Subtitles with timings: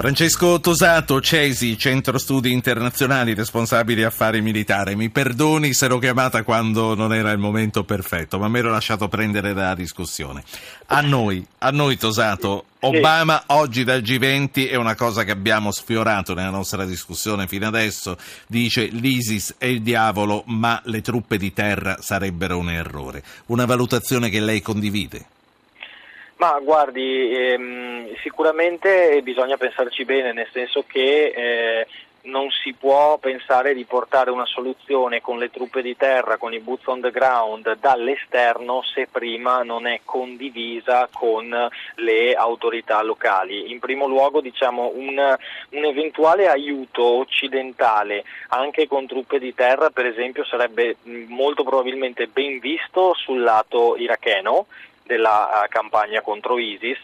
[0.00, 4.96] Francesco Tosato, Cesi, Centro Studi Internazionali, responsabile affari militari.
[4.96, 9.08] Mi perdoni se l'ho chiamata quando non era il momento perfetto, ma mi ero lasciato
[9.08, 10.42] prendere dalla discussione.
[10.86, 16.32] A noi, a noi Tosato, Obama oggi dal G20 è una cosa che abbiamo sfiorato
[16.32, 21.98] nella nostra discussione fino adesso, dice l'ISIS è il diavolo, ma le truppe di terra
[22.00, 23.22] sarebbero un errore.
[23.48, 25.26] Una valutazione che lei condivide?
[26.40, 31.86] Ma guardi, ehm, sicuramente bisogna pensarci bene, nel senso che eh,
[32.22, 36.58] non si può pensare di portare una soluzione con le truppe di terra, con i
[36.58, 41.54] boots on the ground dall'esterno se prima non è condivisa con
[41.96, 43.70] le autorità locali.
[43.70, 45.18] In primo luogo diciamo, un,
[45.70, 52.60] un, eventuale aiuto occidentale anche con truppe di terra per esempio sarebbe molto probabilmente ben
[52.60, 54.66] visto sul lato iracheno
[55.10, 57.02] della uh, campagna contro ISIS,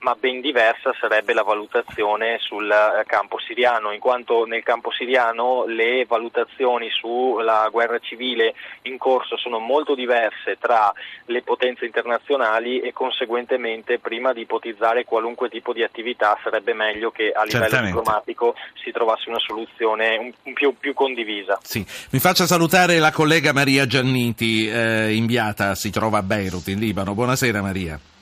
[0.00, 5.64] ma ben diversa sarebbe la valutazione sul uh, campo siriano, in quanto nel campo siriano
[5.66, 10.92] le valutazioni sulla guerra civile in corso sono molto diverse tra
[11.24, 17.32] le potenze internazionali e conseguentemente prima di ipotizzare qualunque tipo di attività sarebbe meglio che
[17.32, 17.96] a livello Certamente.
[17.96, 21.58] diplomatico si trovasse una soluzione più, più, condivisa.
[21.62, 21.84] Sì.
[22.10, 27.14] Mi faccia salutare la collega Maria Gianniti, eh, inviata, si trova a Beirut in Libano.
[27.14, 27.47] Buonasera.
[27.48, 28.17] Buonasera Maria.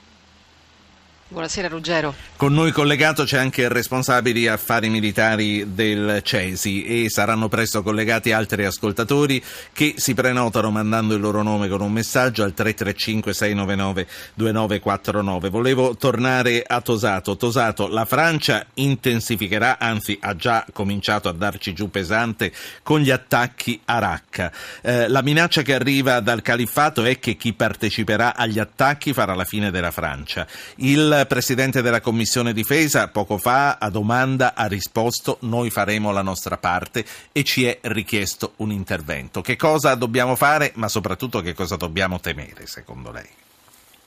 [1.29, 2.15] Buonasera Ruggero.
[2.37, 8.31] Con noi collegato c'è anche il responsabile affari militari del CESI e saranno presto collegati
[8.31, 14.07] altri ascoltatori che si prenotano mandando il loro nome con un messaggio al 335 699
[14.35, 15.49] 2949.
[15.49, 17.37] Volevo tornare a Tosato.
[17.37, 22.53] Tosato, la Francia intensificherà, anzi ha già cominciato a darci giù pesante
[22.85, 24.53] con gli attacchi a Raqqa.
[24.81, 29.45] Eh, la minaccia che arriva dal califfato è che chi parteciperà agli attacchi farà la
[29.45, 30.47] fine della Francia.
[30.77, 36.59] Il Presidente della Commissione Difesa poco fa a domanda ha risposto noi faremo la nostra
[36.59, 39.41] parte e ci è richiesto un intervento.
[39.41, 43.29] Che cosa dobbiamo fare ma soprattutto che cosa dobbiamo temere secondo lei?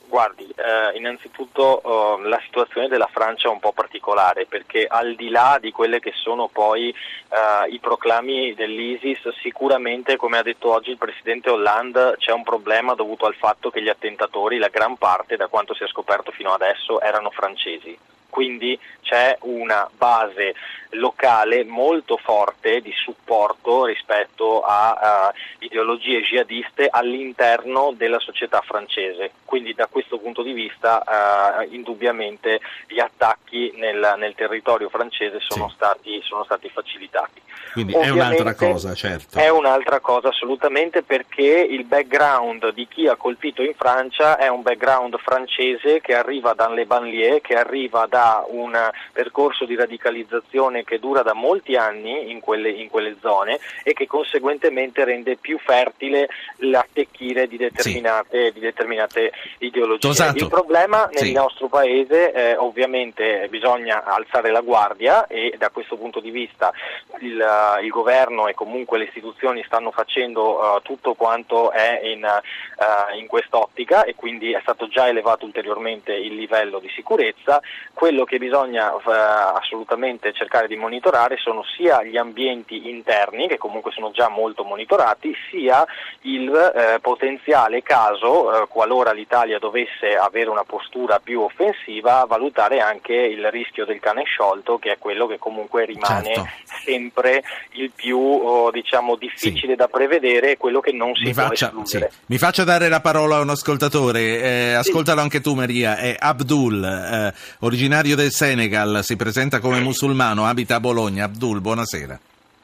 [0.09, 5.29] Guardi, eh, innanzitutto eh, la situazione della Francia è un po' particolare perché al di
[5.29, 10.89] là di quelle che sono poi eh, i proclami dell'ISIS, sicuramente come ha detto oggi
[10.89, 15.35] il Presidente Hollande c'è un problema dovuto al fatto che gli attentatori, la gran parte
[15.35, 17.95] da quanto si è scoperto fino adesso, erano francesi.
[18.29, 20.53] Quindi c'è una base
[20.91, 29.31] locale molto forte di supporto rispetto a uh, ideologie jihadiste all'interno della società francese.
[29.45, 35.69] Quindi da questo punto di vista uh, indubbiamente gli attacchi nel, nel territorio francese sono,
[35.69, 35.75] sì.
[35.75, 37.41] stati, sono stati facilitati.
[37.73, 39.37] Quindi Ovviamente è un'altra cosa, certo.
[39.37, 44.63] È un'altra cosa assolutamente perché il background di chi ha colpito in Francia è un
[44.63, 48.75] background francese che arriva dalle banlieue, che arriva da un
[49.11, 54.07] percorso di radicalizzazione che dura da molti anni in quelle, in quelle zone e che
[54.07, 56.27] conseguentemente rende più fertile
[56.57, 58.53] l'attecchire di determinate, sì.
[58.53, 59.99] di determinate ideologie.
[59.99, 60.37] Tosato.
[60.37, 61.31] Il problema nel sì.
[61.33, 66.71] nostro paese eh, ovviamente bisogna alzare la guardia e da questo punto di vista
[67.19, 67.43] il,
[67.81, 73.27] il governo e comunque le istituzioni stanno facendo uh, tutto quanto è in, uh, in
[73.27, 77.61] quest'ottica e quindi è stato già elevato ulteriormente il livello di sicurezza.
[77.93, 84.11] Quello che bisogna assolutamente cercare di monitorare sono sia gli ambienti interni, che comunque sono
[84.11, 85.85] già molto monitorati, sia
[86.21, 93.13] il eh, potenziale caso, eh, qualora l'Italia dovesse avere una postura più offensiva, valutare anche
[93.13, 96.49] il rischio del cane sciolto, che è quello che comunque rimane certo.
[96.85, 99.75] sempre il più oh, diciamo, difficile sì.
[99.75, 102.05] da prevedere e quello che non si mi può faccia, sì.
[102.27, 105.23] Mi faccia dare la parola a un ascoltatore, eh, ascoltalo sì.
[105.23, 110.79] anche tu Maria, è Abdul, eh, originario del Senegal, si presenta come musulmano, abita a
[110.79, 111.25] Bologna.
[111.25, 112.19] Abdul, buonasera.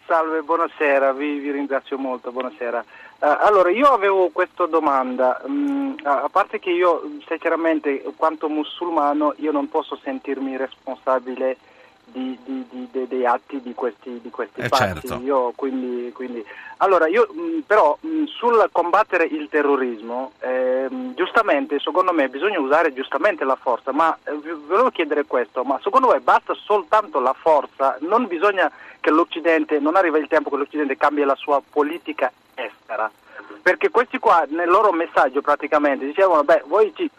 [0.07, 2.85] Salve, buonasera, vi, vi ringrazio molto, buonasera.
[3.17, 9.51] Uh, allora, io avevo questa domanda, um, a parte che io, sinceramente, quanto musulmano, io
[9.51, 11.57] non posso sentirmi responsabile
[12.05, 15.07] di, di, di, dei atti di questi, di questi eh fatti.
[15.07, 15.23] Certo.
[15.23, 16.45] Io, quindi, quindi...
[16.77, 22.93] Allora, io mh, però mh, sul combattere il terrorismo, eh, giustamente, secondo me bisogna usare
[22.93, 24.33] giustamente la forza, ma eh,
[24.67, 28.69] volevo chiedere questo, ma secondo me basta soltanto la forza, non bisogna
[28.99, 33.09] che l'Occidente, non arriva il tempo che l'Occidente cambi la sua politica estera,
[33.61, 37.09] perché questi qua nel loro messaggio praticamente dicevano, beh, voi ci...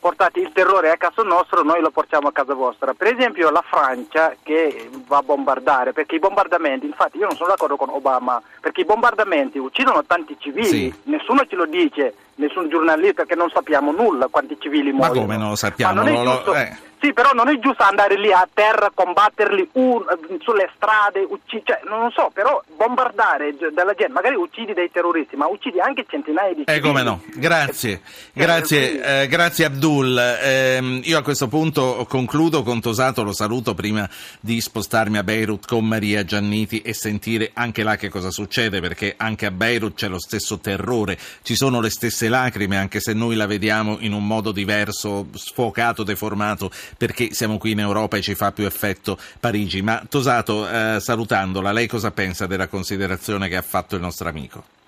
[0.00, 2.94] Portate il terrore a casa nostro, noi lo portiamo a casa vostra.
[2.94, 7.50] Per esempio la Francia che va a bombardare, perché i bombardamenti, infatti io non sono
[7.50, 10.94] d'accordo con Obama, perché i bombardamenti uccidono tanti civili, Sì.
[11.04, 15.20] nessuno ce lo dice, nessun giornalista che non sappiamo nulla quanti civili Ma muoiono.
[15.20, 15.94] come non lo sappiamo?
[15.94, 16.76] Ma non è Lo- giusto- eh.
[17.02, 20.04] Sì, però non è giusto andare lì a terra, combatterli un-
[20.40, 25.34] sulle strade, ucci- cioè, non lo so, però bombardare della gente, magari uccidi dei terroristi,
[25.34, 26.86] ma uccidi anche centinaia di Eh civili.
[26.86, 28.02] come no, grazie,
[28.34, 30.18] grazie, eh, grazie Abdul.
[30.42, 34.06] Ehm, io a questo punto concludo con Tosato, lo saluto prima
[34.38, 39.14] di spostarmi a Beirut con Maria Gianniti e sentire anche là che cosa succede, perché
[39.16, 43.36] anche a Beirut c'è lo stesso terrore, ci sono le stesse lacrime, anche se noi
[43.36, 48.34] la vediamo in un modo diverso, sfocato, deformato, perché siamo qui in Europa e ci
[48.34, 49.82] fa più effetto Parigi.
[49.82, 54.79] Ma Tosato, eh, salutandola, lei cosa pensa della considerazione che ha fatto il nostro amico?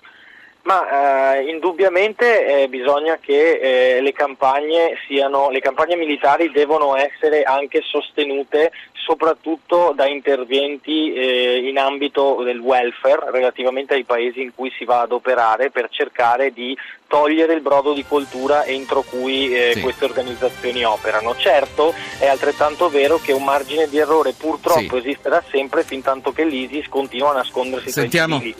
[0.63, 7.43] Ma eh, indubbiamente eh, bisogna che eh, le campagne siano, le campagne militari devono essere
[7.43, 14.71] anche sostenute soprattutto da interventi eh, in ambito del welfare relativamente ai paesi in cui
[14.77, 16.77] si va ad operare per cercare di
[17.07, 19.81] togliere il brodo di coltura entro cui eh, Sì.
[19.81, 21.35] queste organizzazioni operano.
[21.35, 25.09] Certo è altrettanto vero che un margine di errore purtroppo Sì.
[25.09, 28.55] esisterà sempre fin tanto che l'ISIS continua a nascondersi tra i Sentiamo, civili.